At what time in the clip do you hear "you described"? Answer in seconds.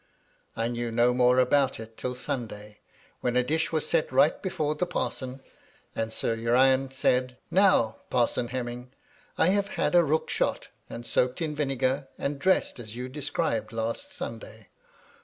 12.95-13.71